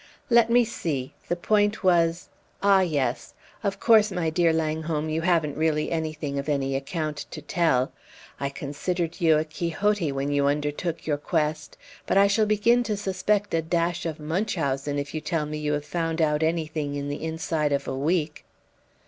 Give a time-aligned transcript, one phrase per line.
[0.31, 2.29] Let me see the point was
[2.63, 3.35] ah, yes!
[3.63, 7.91] Of course, my dear Langholm, you haven't really anything of any account to tell?
[8.39, 11.77] I considered you a Quixote when you undertook your quest;
[12.07, 15.73] but I shall begin to suspect a dash of Munchausen if you tell me you
[15.73, 18.43] have found out anything in the inside of a week!"